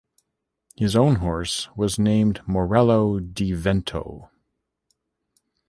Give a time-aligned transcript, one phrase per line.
[0.75, 4.31] His own horse was named Morello di Vento.